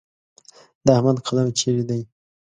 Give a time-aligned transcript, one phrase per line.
[0.85, 2.01] د احمد قلم چیرې دی؟